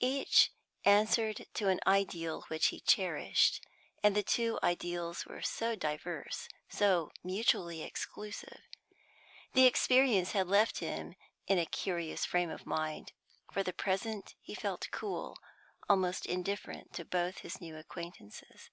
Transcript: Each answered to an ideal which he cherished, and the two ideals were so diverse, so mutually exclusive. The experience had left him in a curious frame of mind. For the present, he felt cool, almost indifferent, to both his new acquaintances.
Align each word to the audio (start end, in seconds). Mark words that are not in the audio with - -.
Each 0.00 0.50
answered 0.86 1.44
to 1.52 1.68
an 1.68 1.78
ideal 1.86 2.44
which 2.48 2.68
he 2.68 2.80
cherished, 2.80 3.62
and 4.02 4.16
the 4.16 4.22
two 4.22 4.58
ideals 4.62 5.26
were 5.26 5.42
so 5.42 5.76
diverse, 5.76 6.48
so 6.70 7.12
mutually 7.22 7.82
exclusive. 7.82 8.62
The 9.52 9.66
experience 9.66 10.32
had 10.32 10.48
left 10.48 10.78
him 10.78 11.16
in 11.46 11.58
a 11.58 11.66
curious 11.66 12.24
frame 12.24 12.48
of 12.48 12.64
mind. 12.64 13.12
For 13.52 13.62
the 13.62 13.74
present, 13.74 14.34
he 14.40 14.54
felt 14.54 14.88
cool, 14.90 15.38
almost 15.86 16.24
indifferent, 16.24 16.94
to 16.94 17.04
both 17.04 17.40
his 17.40 17.60
new 17.60 17.76
acquaintances. 17.76 18.70